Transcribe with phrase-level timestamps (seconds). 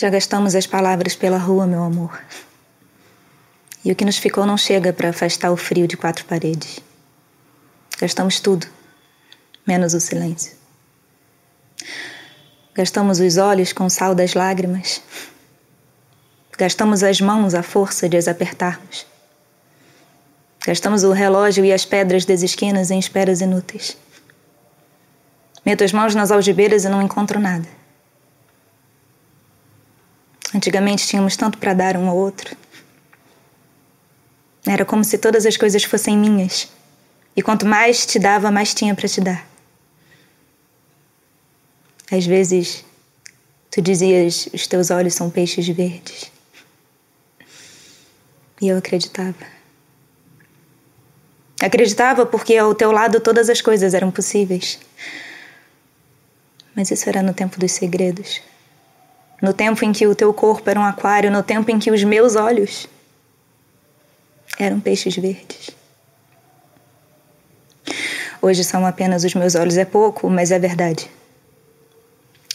[0.00, 2.22] Já gastamos as palavras pela rua, meu amor.
[3.84, 6.78] E o que nos ficou não chega para afastar o frio de quatro paredes.
[8.00, 8.68] Gastamos tudo,
[9.66, 10.56] menos o silêncio.
[12.76, 15.02] Gastamos os olhos com o sal das lágrimas.
[16.56, 19.04] Gastamos as mãos à força de as apertarmos.
[20.64, 23.96] Gastamos o relógio e as pedras das esquinas em esperas inúteis.
[25.66, 27.77] Meto as mãos nas algibeiras e não encontro nada.
[30.54, 32.56] Antigamente tínhamos tanto para dar um ao outro.
[34.66, 36.68] Era como se todas as coisas fossem minhas.
[37.36, 39.46] E quanto mais te dava, mais tinha para te dar.
[42.10, 42.84] Às vezes,
[43.70, 46.30] tu dizias: os teus olhos são peixes verdes.
[48.60, 49.58] E eu acreditava.
[51.60, 54.78] Acreditava porque ao teu lado todas as coisas eram possíveis.
[56.74, 58.40] Mas isso era no tempo dos segredos.
[59.40, 62.02] No tempo em que o teu corpo era um aquário, no tempo em que os
[62.02, 62.88] meus olhos
[64.58, 65.70] eram peixes verdes.
[68.42, 71.10] Hoje são apenas os meus olhos, é pouco, mas é verdade.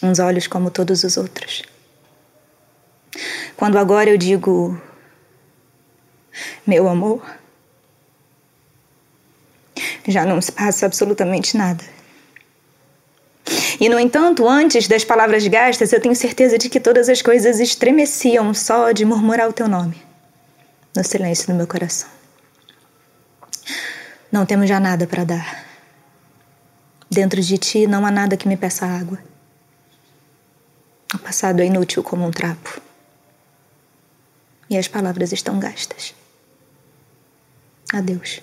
[0.01, 1.63] Uns olhos como todos os outros.
[3.55, 4.81] Quando agora eu digo,
[6.65, 7.23] meu amor,
[10.07, 11.83] já não se passa absolutamente nada.
[13.83, 17.59] E, no entanto, antes das palavras gastas, eu tenho certeza de que todas as coisas
[17.59, 20.01] estremeciam só de murmurar o teu nome,
[20.95, 22.07] no silêncio do meu coração.
[24.31, 25.65] Não temos já nada para dar.
[27.11, 29.19] Dentro de ti não há nada que me peça água.
[31.13, 32.79] O passado é inútil como um trapo.
[34.69, 36.15] E as palavras estão gastas.
[37.91, 38.39] Adeus.